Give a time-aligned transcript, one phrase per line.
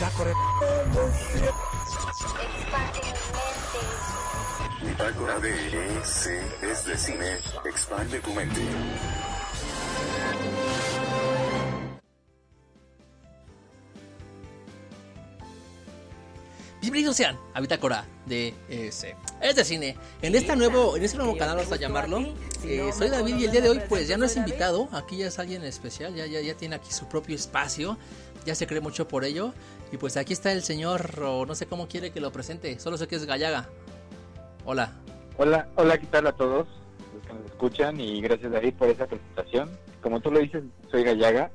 [0.00, 0.32] Bitácora.
[4.82, 7.36] Bitácora de EC es de cine.
[7.66, 8.62] Expande tu mente.
[16.80, 19.96] Bienvenidos sean a Bitácora de ese es de cine.
[20.22, 22.20] En este nuevo, en este nuevo canal vamos a llamarlo.
[22.64, 25.26] Eh, soy David y el día de hoy pues ya no es invitado, aquí ya
[25.26, 27.98] es alguien especial, ya, ya, ya tiene aquí su propio espacio,
[28.44, 29.52] ya se cree mucho por ello.
[29.92, 32.96] Y pues aquí está el señor, o no sé cómo quiere que lo presente, solo
[32.96, 33.68] sé que es Gallaga.
[34.64, 34.92] Hola.
[35.36, 36.68] Hola, hola, ¿qué tal a todos
[37.14, 38.00] los que nos escuchan?
[38.00, 39.70] Y gracias David por esa presentación.
[40.02, 41.50] Como tú lo dices, soy Gallaga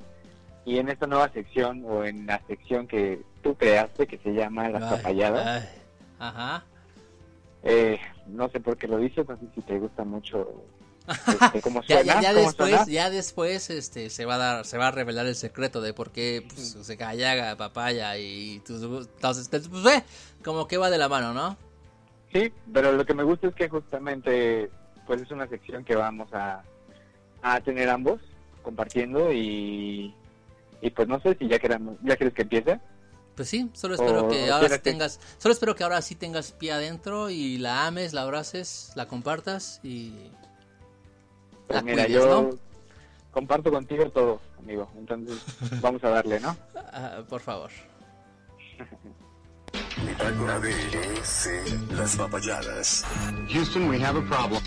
[0.65, 4.67] y en esta nueva sección o en la sección que tú creaste que se llama
[4.69, 5.69] Las Papayadas.
[6.19, 6.65] Ajá.
[7.63, 10.65] Eh, no sé por qué lo dices, no sé si te gusta mucho
[11.07, 12.85] este, ya, ya, cómo después, suena.
[12.87, 16.11] ya después este, se va a dar, se va a revelar el secreto de por
[16.11, 20.03] qué pues, se Gallaga, papaya y tus entonces pues
[20.43, 21.57] como que va de la mano, ¿no?
[22.33, 24.69] Sí, pero lo que me gusta es que justamente
[25.05, 26.63] pues es una sección que vamos a,
[27.41, 28.19] a tener ambos
[28.63, 30.13] compartiendo y,
[30.81, 32.79] y pues no sé si ya queramos, ya quieres que empiece.
[33.35, 36.51] Pues sí, solo espero O que ahora sí tengas, solo espero que ahora sí tengas
[36.53, 40.13] pie adentro y la ames, la abraces, la compartas y
[41.67, 42.49] Pues la mira, cuides, yo ¿no?
[43.31, 44.89] comparto contigo todo, amigo.
[44.97, 45.37] Entonces
[45.81, 46.55] vamos a darle, ¿no?
[46.75, 47.71] Ah, por favor.
[50.05, 53.03] Bitácora de EC, las papayadas.
[53.49, 54.61] Houston, we have a problem.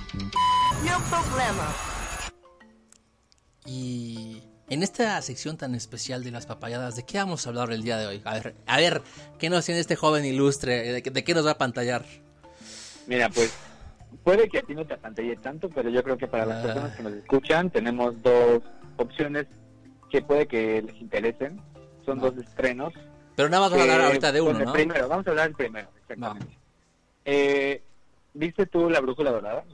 [3.65, 7.83] Y en esta sección tan especial de las papayadas, ¿de qué vamos a hablar el
[7.83, 8.23] día de hoy?
[8.25, 9.03] A ver, a ver,
[9.39, 10.93] ¿qué nos tiene este joven ilustre?
[10.93, 12.05] ¿De, qué- de qué nos va a pantallar?
[13.07, 13.53] Mira, pues
[14.25, 16.67] puede que a ti no te apantalle tanto, pero yo creo que para las Ah.
[16.67, 18.63] personas que nos escuchan tenemos dos
[18.97, 19.47] opciones
[20.11, 21.61] que puede que les interesen.
[22.05, 22.93] Son dos estrenos.
[23.37, 24.73] Pero nada más vamos a hablar que- ahorita de uno, bueno, el ¿no?
[24.73, 26.59] Primero, vamos a hablar del primero, exactamente.
[27.25, 27.83] Eh,
[28.35, 29.65] ¿Viste tú La Brújula Dorada?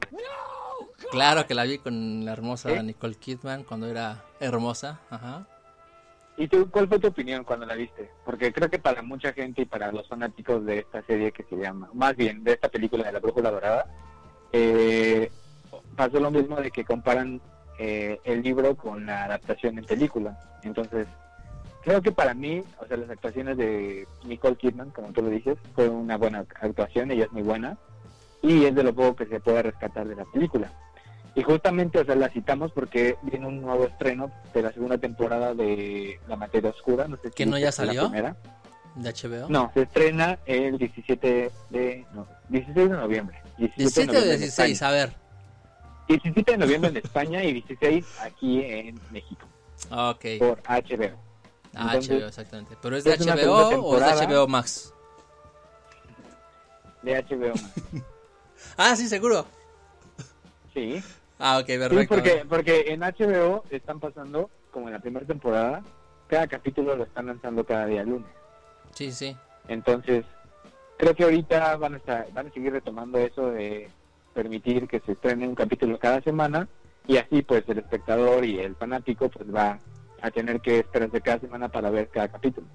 [1.11, 2.83] Claro que la vi con la hermosa ¿Eh?
[2.83, 5.01] Nicole Kidman cuando era hermosa.
[5.11, 5.47] Ajá.
[6.37, 8.11] ¿Y tú, cuál fue tu opinión cuando la viste?
[8.25, 11.57] Porque creo que para mucha gente y para los fanáticos de esta serie que se
[11.57, 13.87] llama, más bien de esta película de La Brújula Dorada,
[14.57, 15.33] eh,
[15.97, 17.41] pasó lo mismo de que comparan
[17.81, 20.39] eh, el libro con la adaptación en película.
[20.63, 21.09] Entonces,
[21.83, 25.59] creo que para mí, o sea, las actuaciones de Nicole Kidman, como tú lo dices,
[25.75, 27.77] fue una buena actuación, ella es muy buena,
[28.43, 30.71] y es de lo poco que se puede rescatar de la película.
[31.35, 35.53] Y justamente, o sea, la citamos porque viene un nuevo estreno de la segunda temporada
[35.53, 37.09] de La Materia Oscura.
[37.09, 38.03] No sé si ¿Que no ya la salió?
[38.03, 38.37] primera.
[38.95, 39.49] ¿De HBO?
[39.49, 43.37] No, se estrena el 17 de, no, 16 de noviembre.
[43.59, 44.89] 17, 17 de o noviembre en 16, España.
[44.89, 45.15] a ver.
[46.09, 49.47] 17 de noviembre en España y 16 aquí en México
[49.91, 50.25] Ok.
[50.39, 51.19] por HBO.
[51.77, 52.77] Ah, Entonces, HBO, exactamente.
[52.81, 54.27] ¿Pero es de es HBO o es de.
[54.27, 54.93] HBO Max?
[57.03, 57.53] De HBO.
[58.77, 59.47] Ah, sí, seguro.
[60.73, 61.01] Sí.
[61.39, 62.15] Ah, ok, Sí, perfecto.
[62.15, 65.83] porque, porque en HBO están pasando, como en la primera temporada,
[66.29, 68.27] cada capítulo lo están lanzando cada día lunes.
[68.95, 69.37] Sí, sí.
[69.69, 70.25] Entonces,
[70.97, 73.89] creo que ahorita van a, estar, van a seguir retomando eso de
[74.33, 76.69] permitir que se estrene un capítulo cada semana
[77.07, 79.79] y así pues el espectador y el fanático pues va
[80.23, 82.67] a tener que esperarse cada semana para ver cada capítulo.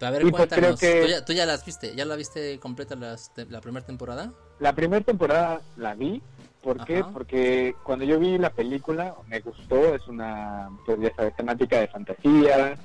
[0.00, 0.80] A ver, Y pues creo cuéntanos.
[0.80, 1.94] que- ¿Tú, ya, tú ya las viste?
[1.96, 4.32] ¿Ya la viste completa las te- la primera temporada?
[4.60, 6.22] La primera temporada la vi,
[6.62, 7.02] ¿por qué?
[7.12, 11.88] Porque cuando yo vi la película me gustó, es una, pues ya sabes, temática de
[11.88, 12.78] fantasía.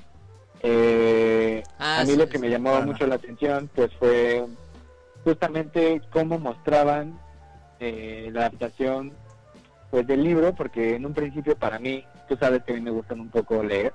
[0.66, 2.86] Eh, Ah, a mí sí, lo que sí, me llamó claro.
[2.86, 4.46] mucho la atención pues fue
[5.22, 7.18] justamente cómo mostraban
[7.80, 9.12] eh, la adaptación
[9.90, 12.90] pues del libro, porque en un principio para mí, tú sabes que a mí me
[12.90, 13.92] gustan un poco leer,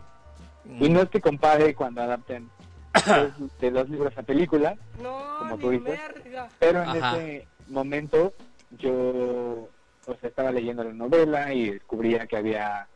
[0.63, 0.94] y Mm.
[0.94, 2.50] no es que compare cuando adapten
[2.94, 4.78] dos- de dos libros a película,
[5.40, 6.00] como tú dices,
[6.59, 7.18] pero en Ajá.
[7.18, 8.31] ese momento
[8.69, 9.69] yo
[10.06, 12.88] o sea, estaba leyendo la novela y descubría que había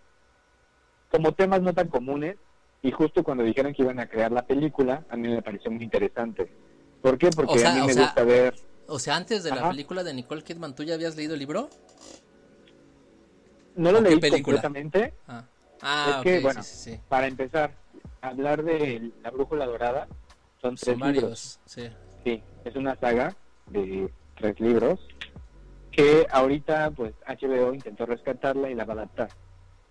[1.09, 2.37] como temas no tan comunes
[2.83, 5.85] y justo cuando dijeron que iban a crear la película, a mí me pareció muy
[5.85, 6.51] interesante.
[7.01, 7.29] ¿Por qué?
[7.29, 8.55] Porque O sea, a mí me sea, gusta ver...
[8.87, 11.69] O sea, antes de la película de Nicole Kidman, ¿tú ya habías leído el libro?
[13.75, 14.61] No lo ¿o qué leí película?
[14.61, 15.13] completamente.
[15.27, 15.45] Ah,
[15.81, 16.99] ah Es que, bueno, sí, sí, sí.
[17.07, 17.73] Para empezar,
[18.21, 20.07] hablar de La Brújula Dorada
[20.61, 21.59] son tres Son libros.
[21.65, 21.89] sí.
[22.25, 23.33] Sí, es una saga
[23.67, 24.99] de tres libros
[25.91, 29.29] que ahorita pues HBO intentó rescatarla y la va a adaptar.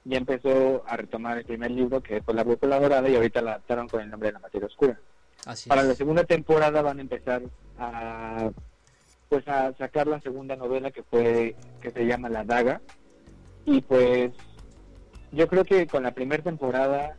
[0.04, 3.52] Ya empezó a retomar el primer libro que fue La Brújula Dorada y ahorita la
[3.52, 4.98] adaptaron con el nombre de La Materia Oscura.
[5.46, 5.88] Así Para es.
[5.88, 7.42] la segunda temporada van a empezar
[7.78, 8.50] a
[9.28, 12.82] pues a sacar la segunda novela que fue que se llama La Daga
[13.64, 14.32] y pues
[15.32, 17.16] yo creo que con la primera temporada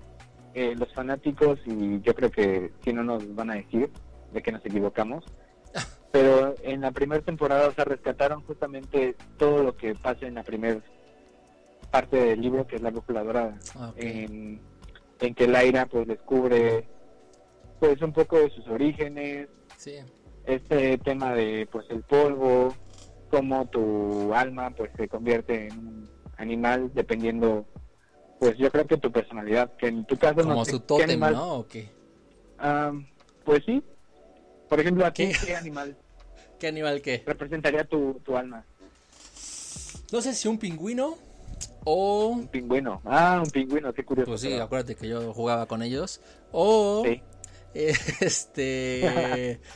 [0.53, 3.89] eh, los fanáticos, y yo creo que si no nos van a decir
[4.31, 5.25] de que nos equivocamos,
[6.11, 10.43] pero en la primera temporada, o sea, rescataron justamente todo lo que pasa en la
[10.43, 10.79] primera
[11.93, 13.97] parte del libro, que es la brújula dorada, Ok.
[13.97, 14.59] en,
[15.19, 16.87] en que Laira pues descubre
[17.79, 19.47] pues un poco de sus orígenes,
[19.77, 19.97] Sí.
[20.45, 22.73] este tema de pues el polvo,
[23.29, 27.63] cómo tu alma pues se convierte en un animal dependiendo
[28.39, 30.85] pues yo creo que tu personalidad, que en tu caso Como no sé, su ¿qué
[30.87, 31.33] tótem, animal?
[31.33, 31.53] ¿no?
[31.59, 31.89] ¿O qué?
[32.57, 32.91] Ah,
[33.45, 33.83] pues sí.
[34.67, 35.35] Por ejemplo, ¿a ti ¿Qué?
[35.45, 35.95] qué animal
[36.59, 37.21] ¿Qué animal qué?
[37.23, 38.65] representaría tu, tu alma?
[40.11, 41.17] No sé si un pingüino
[41.85, 42.27] o...
[42.27, 43.01] Un pingüino.
[43.05, 44.31] Ah, un pingüino, qué curioso.
[44.31, 46.21] Pues sí, pero- acuérdate que yo jugaba con ellos.
[46.51, 47.03] O...
[47.05, 47.21] Sí.
[47.73, 49.59] Este...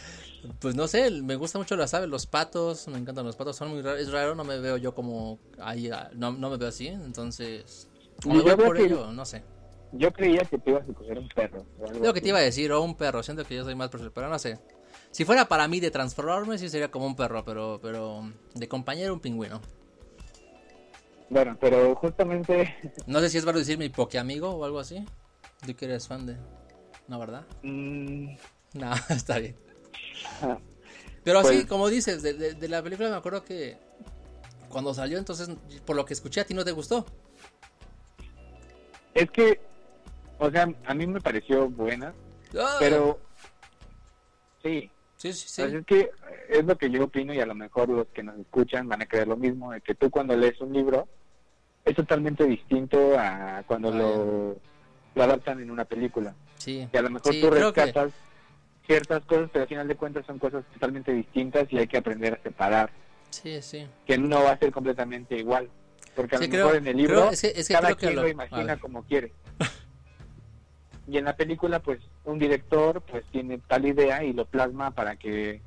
[0.60, 3.70] Pues no sé, me gustan mucho las aves, los patos, me encantan los patos, son
[3.70, 6.70] muy raros, es raro, no me veo yo como ahí, ah, no, no me veo
[6.70, 7.90] así, entonces,
[8.24, 9.44] o me yo voy por que- ello, no sé.
[9.92, 11.66] Yo creía que te ibas a coger un perro.
[12.02, 14.30] Lo que te iba a decir, o un perro, siento que yo soy más pero
[14.30, 14.60] no sé.
[15.12, 19.14] Si fuera para mí de transformarme, sí sería como un perro, pero, pero de compañero
[19.16, 19.60] un pingüino.
[21.30, 22.76] Bueno, pero justamente
[23.06, 25.04] No sé si es válido decir mi pokeamigo o algo así.
[25.66, 26.38] Tú que eres fan de...
[27.08, 27.46] No, ¿verdad?
[27.64, 28.28] mm,
[28.74, 29.56] No, está bien.
[30.42, 30.58] ah,
[31.24, 33.78] Pero así, Pues- como dices, de, de- de la película me acuerdo que
[34.70, 35.50] cuando salió, entonces,
[35.86, 37.06] por lo que escuché, a ti no te gustó.
[39.14, 39.60] es que,
[40.38, 42.14] o sea, a mí me pareció buena,
[42.58, 42.76] ¡Ah!
[42.80, 43.20] pero
[44.62, 45.62] sí, Sí, sí, sí.
[45.64, 46.12] Pues es que
[46.50, 49.08] es lo que yo opino y a lo mejor los que nos escuchan van a
[49.08, 51.08] creer lo mismo, de que tú cuando lees un libro
[51.88, 54.58] es totalmente distinto a cuando lo,
[55.16, 56.36] lo adaptan en una película.
[56.58, 58.12] Sí, Y a lo mejor Sí, tú que- rescatas
[58.86, 62.34] ciertas cosas, pero al final de cuentas son cosas totalmente distintas y hay que aprender
[62.34, 62.90] a separar,
[63.30, 63.88] sí, sí.
[64.06, 65.70] que no va a ser completamente igual.
[66.16, 67.88] Porque a Sí, lo creo- mejor en el libro creo- es que- es que cada
[67.88, 69.32] creo quien lo- imagina como quiere.
[71.08, 75.16] y en la película, pues, un director pues tiene tal idea y lo plasma para
[75.16, 75.62] que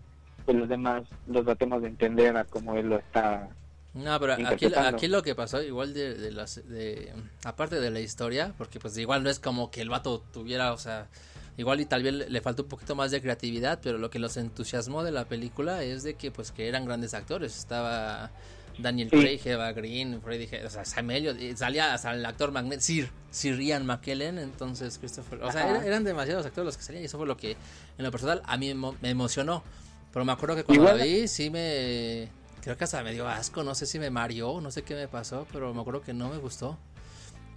[0.45, 3.49] pues, los demás los tratemos de entender a cómo él lo está.
[3.93, 7.13] No, pero aquí, aquí lo que pasó, igual de, de las, de,
[7.45, 10.79] aparte de la historia, porque pues igual no es como que el vato tuviera, o
[10.79, 11.09] sea,
[11.57, 14.37] igual y tal vez le, faltó un poquito más de creatividad, pero lo que los
[14.37, 18.31] entusiasmó de la película es de que pues que eran grandes actores, estaba
[18.79, 19.19] Daniel Sí.
[19.19, 23.59] Craig, Eva Green, Freddy, o sea, Sam Elliott, salía hasta el actor magnet Sir, Sir
[23.61, 27.27] Ian McKellen, entonces Christopher, o sea, eran demasiados actores los que salían y eso fue
[27.27, 27.57] lo que
[27.99, 29.65] en lo personal a mí me emocionó,
[30.13, 32.29] pero me acuerdo que cuando Igual- la vi sí me
[32.62, 35.09] creo que hasta me dio asco, no sé si me mareó, no sé qué me
[35.09, 36.79] pasó, pero me acuerdo que no me gustó.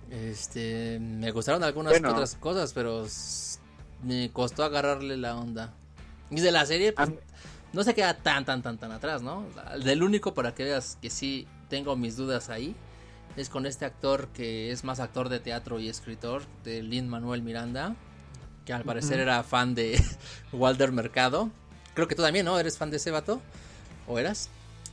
[0.10, 2.12] Este, me gustaron algunas Bueno.
[2.12, 3.06] otras cosas, pero
[4.04, 5.74] me costó agarrarle la onda.
[6.30, 7.10] Y de la serie, pues,
[7.74, 9.46] no se queda tan, tan, tan, tan atrás, ¿no?
[9.84, 12.76] Del único, para que veas que sí tengo mis dudas ahí,
[13.36, 17.42] es con este actor que es más actor de teatro y escritor, de Lin Manuel
[17.42, 17.96] Miranda,
[18.66, 20.02] que al parecer era fan de
[20.54, 21.50] Walter Mercado.
[21.96, 22.60] Creo que tú también, ¿no?
[22.60, 23.42] ¿Eres fan de ese vato?
[24.08, 24.50] ¿O eras?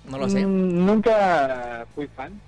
[0.09, 0.45] No lo sé.
[0.47, 2.41] Mm, nunca fui fan.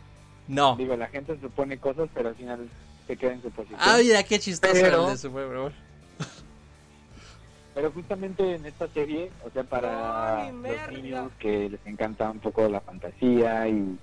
[0.49, 0.77] No.
[0.77, 2.69] Digo, la gente supone cosas, pero al final
[3.07, 3.79] se queda en su posición.
[3.83, 5.73] Ah, mira, qué chistoso Pero- el de Super Bowl.
[7.75, 10.87] Pero justamente en esta serie, o sea, para Ay, los merda.
[10.91, 13.99] niños que les encanta un poco la fantasía y,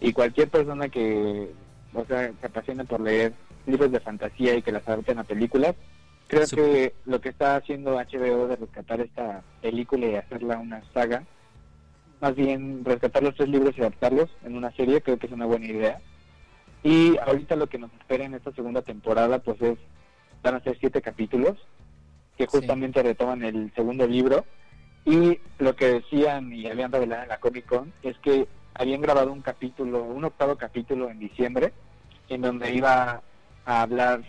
[0.00, 1.48] y cualquier persona que,
[1.94, 3.32] o sea, se apasiona por leer
[3.66, 5.76] libros de fantasía y que las adapten a películas,
[6.26, 11.22] creo que lo que está haciendo HBO de rescatar esta película y hacerla una saga,
[12.24, 15.44] más bien rescatar los tres libros y adaptarlos en una serie, creo que es una
[15.44, 16.00] buena idea.
[16.82, 19.76] Y ahorita lo que nos espera en esta segunda temporada, pues es,
[20.42, 21.58] van a ser siete capítulos
[22.38, 22.48] que Sí.
[22.50, 24.46] justamente retoman el segundo libro
[25.04, 29.30] y lo que decían y habían revelado en la Comic Con es que habían grabado
[29.30, 31.74] un capítulo, un octavo capítulo en diciembre
[32.30, 33.20] en donde iba
[33.66, 34.22] a hablar,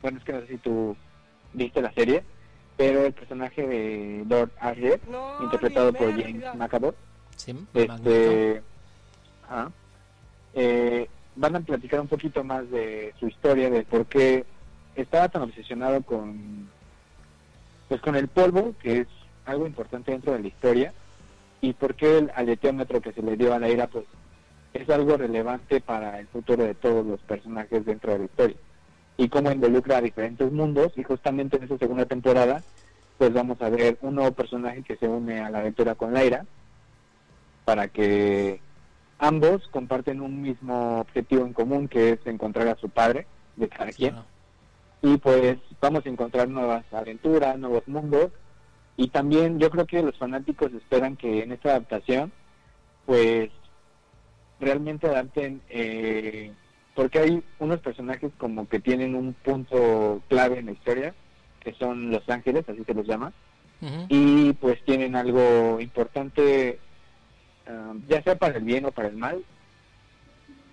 [0.00, 0.96] bueno es que no sé si tú
[1.54, 2.22] viste la serie,
[2.76, 4.52] pero el personaje de Lord
[5.10, 6.10] No, interpretado por.
[6.12, 6.92] James McAvoy,
[7.36, 8.62] Sí, este,
[9.44, 9.70] ajá,
[10.54, 14.44] eh, van a platicar un poquito más de su historia, de por qué
[14.96, 16.68] estaba tan obsesionado con,
[17.88, 19.08] pues con el polvo, que es
[19.44, 20.92] algo importante dentro de la historia,
[21.60, 24.06] y por qué el aleteómetro que se le dio a la ira, pues
[24.72, 28.56] es algo relevante para el futuro de todos los personajes dentro de la historia,
[29.18, 32.62] y cómo involucra a diferentes mundos, y justamente en esta segunda temporada,
[33.18, 36.44] pues vamos a ver un nuevo personaje que se une a la aventura con Laira,
[37.66, 38.62] para que
[39.18, 43.92] ambos comparten un mismo objetivo en común que es encontrar a su padre de cada
[43.92, 44.12] quien.
[44.12, 44.26] Claro.
[45.02, 48.30] y pues vamos a encontrar nuevas aventuras, nuevos mundos.
[48.96, 52.32] Y también yo creo que los fanáticos esperan que en esta adaptación
[53.04, 53.50] pues
[54.58, 56.52] realmente adapten eh,
[56.94, 61.14] porque hay unos personajes como que tienen un punto clave en la historia,
[61.60, 63.32] que son los ángeles, así se los llama,
[64.08, 66.80] y pues tienen algo importante,
[67.66, 69.44] ah, ya sea para el bien o para el mal,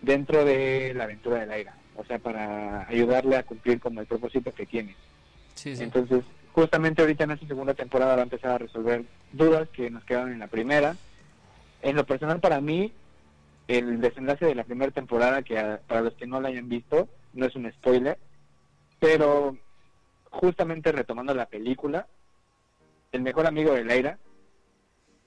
[0.02, 4.54] dentro de la aventura de Laira, o sea, para ayudarle a cumplir como el propósito
[4.54, 4.96] que tiene.
[5.56, 5.84] Sí, sí.
[5.84, 10.04] Entonces, justamente ahorita en esta segunda temporada va a empezar a resolver dudas que nos
[10.04, 10.96] quedaron en la primera.
[11.82, 12.94] En lo personal, para mí,
[13.68, 15.56] el desenlace de la primera temporada, que
[15.88, 18.18] para los que no la hayan visto, no es un spoiler,
[19.00, 19.58] pero
[20.30, 22.08] justamente retomando la película,
[23.12, 24.18] el mejor amigo de Leira,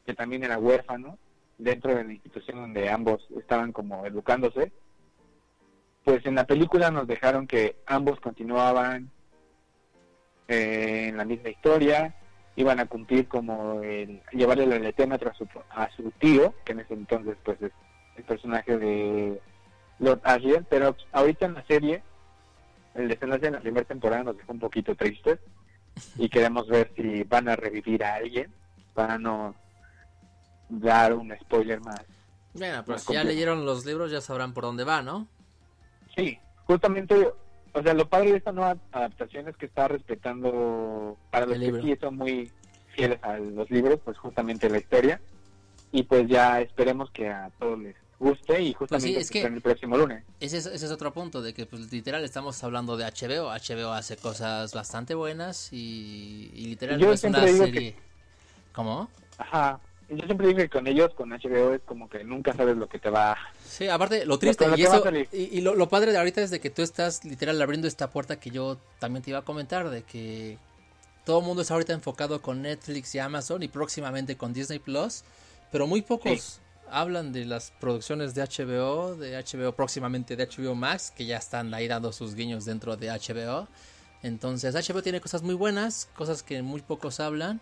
[0.04, 1.18] que también era huérfano,
[1.58, 4.72] dentro de la institución donde ambos estaban como educándose,
[6.04, 9.10] pues en la película nos dejaron que ambos continuaban
[10.48, 12.14] eh, en la misma historia,
[12.54, 16.80] iban a cumplir como el llevarle el teletémetro a su, a su tío, que en
[16.80, 17.72] ese entonces pues es
[18.16, 19.40] el personaje de
[19.98, 22.02] Lord Asriel, pero ahorita en la serie,
[22.94, 25.38] el desenlace de la primera temporada nos dejó un poquito tristes
[26.16, 28.52] y queremos ver si van a revivir a alguien
[28.94, 29.54] para no
[30.68, 32.00] dar un spoiler más.
[32.54, 35.28] Bueno, pero más si ya leyeron los libros ya sabrán por dónde va, ¿no?
[36.16, 37.28] Sí, justamente,
[37.72, 41.82] o sea, lo padre de esta nueva adaptación es que está respetando, para los que
[41.82, 42.50] sí son muy
[42.94, 45.20] fieles a los libros, pues justamente la historia.
[45.92, 49.42] Y pues ya esperemos que a todos les guste y justamente Pues es se que-
[49.42, 50.24] el próximo lunes.
[50.40, 53.50] Ese es, ese es otro punto, de que pues literal estamos hablando de HBO.
[53.50, 57.96] HBO hace cosas bastante buenas y, y literal Yo no es una que- serie...
[58.72, 59.08] ¿Cómo?
[59.38, 59.78] Ajá.
[60.08, 62.98] Yo siempre digo que con ellos, con HBO, es como que nunca sabes lo que
[62.98, 66.42] te va Sí, aparte, lo triste, lo y, eso, y lo, lo padre de ahorita
[66.42, 69.42] es de que tú estás literal abriendo esta puerta que yo también te iba a
[69.42, 70.58] comentar, de que
[71.24, 75.24] todo el mundo está ahorita enfocado con Netflix y Amazon y próximamente con Disney Plus,
[75.72, 76.60] pero muy pocos
[76.90, 81.72] hablan de las producciones de HBO, de HBO próximamente de HBO Max, que ya están
[81.74, 83.68] ahí dando sus guiños dentro de HBO.
[84.22, 87.60] Entonces, HBO tiene cosas muy buenas, cosas que muy pocos hablan.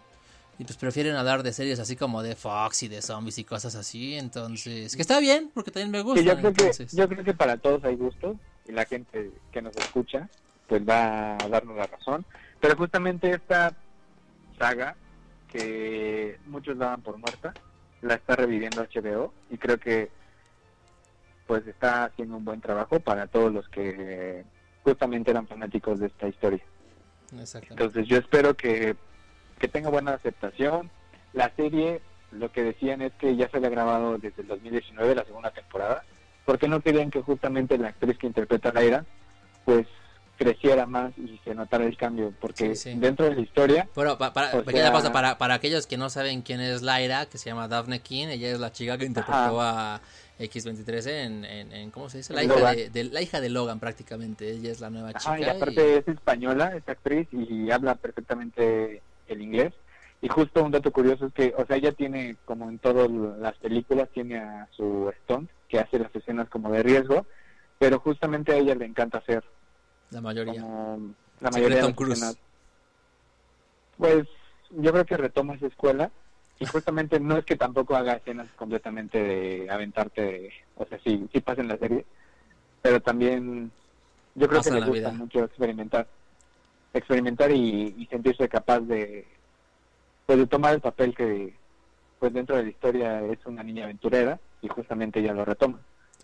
[0.59, 3.75] Y pues prefieren hablar de series así como de Fox y de zombies y cosas
[3.75, 4.15] así.
[4.15, 6.21] Entonces, que está bien, porque también me gusta.
[6.21, 9.63] Sí, yo creo que yo creo que para todos hay gustos y la gente que
[9.63, 10.29] nos escucha
[10.67, 12.25] pues va a darnos la razón
[12.61, 13.77] pero justamente esta
[14.59, 14.97] saga
[15.49, 17.53] que muchos daban por muerta
[18.03, 20.11] la está reviviendo HBO y creo que
[21.47, 24.45] pues está haciendo un buen trabajo para todos los que
[24.83, 26.65] justamente eran fanáticos de esta historia
[27.71, 28.97] entonces yo espero que,
[29.59, 30.91] que tenga buena aceptación.
[31.33, 32.01] La serie,
[32.33, 36.05] lo que decían es que ya se había grabado desde el 2019, la segunda temporada,
[36.45, 39.05] porque no querían que justamente la actriz que interpreta a Laira,
[39.65, 39.87] pues
[40.37, 42.99] creciera más y se notara el cambio, porque Sí, sí.
[42.99, 45.97] dentro de la historia, Bueno, pa- para, O pequeña sea- pausa, para, para aquellos que
[45.97, 49.05] no saben quién es Lyra, que se llama Daphne King, ella es la chica que
[49.07, 50.01] interpretó a
[50.41, 52.35] X23 en, en, en- ¿cómo se dice?
[52.35, 55.43] La hija de, de- la hija de Logan prácticamente, ella es la nueva ajá, y
[55.43, 55.53] chica.
[55.53, 59.73] aparte es española, esta actriz, y habla perfectamente el inglés.
[60.21, 63.57] Y justo un dato curioso es que, o sea, ella tiene, como en todas las
[63.59, 67.27] películas, tiene a su stunt, que hace las escenas como de riesgo,
[67.79, 69.45] pero justamente a ella le encanta hacer
[70.11, 70.61] la mayoría.
[70.63, 70.97] como
[71.41, 72.39] la Siempre mayoría de las escenas.
[73.99, 74.25] Pues
[74.71, 76.11] yo creo que retoma esa escuela
[76.59, 81.29] y justamente no es que tampoco haga escenas completamente de aventarte, de- o sea, sí,
[81.33, 82.07] sí pasa en la serie,
[82.83, 83.71] pero también
[84.35, 85.13] yo creo que le gusta vida.
[85.13, 86.09] mucho experimentar,
[86.95, 89.27] experimentar y, y sentirse capaz de,
[90.27, 91.55] pues, de tomar el papel que
[92.19, 95.79] pues dentro de la historia es una niña aventurera y justamente ella lo retoma.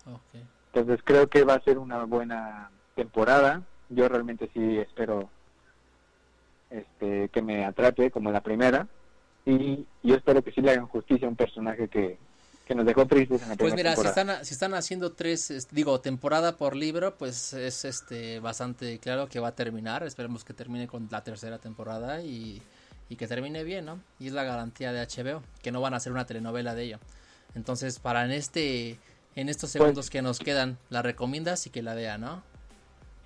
[0.07, 0.41] Ok.
[0.73, 3.61] Entonces creo que va a ser una buena temporada.
[3.89, 5.29] Yo realmente sí espero
[6.69, 8.87] este que me atrape como la primera
[9.45, 12.17] y yo espero que sí le hagan justicia a un personaje que,
[12.71, 15.67] que nos dejó tristes en la Pues mira, si están, si están haciendo tres, es-
[15.71, 20.03] digo, temporada por libro, pues es este bastante claro que va a terminar.
[20.03, 22.61] Esperemos que termine con la tercera temporada y,
[23.09, 23.99] y que termine bien, ¿no?
[24.19, 26.99] Y es la garantía de HBO, que no van a hacer una telenovela de ello.
[27.55, 28.97] Entonces, para en este,
[29.35, 32.41] en estos Pues segundos que nos quedan, la recomiendas y que la vea, ¿no?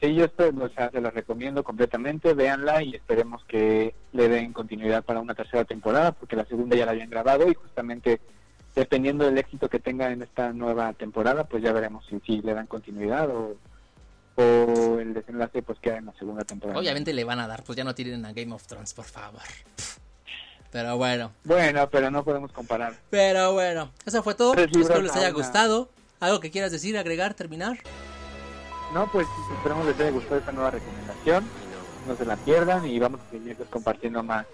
[0.02, 4.54] Sí, yo estoy, o sea, se la recomiendo completamente, véanla y esperemos que le den
[4.54, 8.20] continuidad para una tercera temporada, porque la segunda ya la habían grabado y justamente
[8.76, 12.54] dependiendo del éxito que tenga en esta nueva temporada, pues ya veremos si, si le
[12.54, 13.56] dan continuidad o,
[14.36, 16.80] o el desenlace pues queda en la segunda temporada.
[16.80, 19.42] Obviamente le van a dar, pues ya no tiren a Game of Thrones, por favor.
[20.72, 22.96] Pero bueno, Bueno, pero no podemos comparar.
[23.10, 24.56] pero bueno, eso fue todo.
[24.56, 25.88] Espero les haya gustado.
[26.20, 27.78] ¿Algo que quieras decir, agregar, terminar?
[28.94, 29.26] No, pues
[29.58, 31.46] esperamos les haya gustado esta nueva recomendación,
[32.08, 34.46] no se la pierdan y vamos a seguir compartiendo más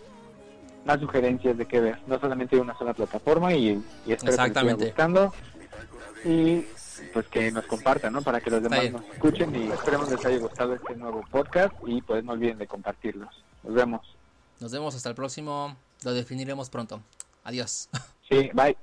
[0.85, 4.85] más sugerencias de qué ver, no solamente una sola plataforma y, y espero que Exactamente.
[4.85, 5.33] gustando.
[6.25, 6.65] Y
[7.13, 8.21] pues que nos compartan, ¿no?
[8.21, 12.01] Para que los demás nos escuchen y esperemos les haya gustado este nuevo podcast y
[12.01, 13.29] pues no olviden de compartirlos.
[13.63, 14.01] Nos vemos.
[14.59, 15.75] Nos vemos hasta el próximo.
[16.03, 17.01] Lo definiremos pronto.
[17.43, 17.89] Adiós.
[18.29, 18.77] Sí, bye.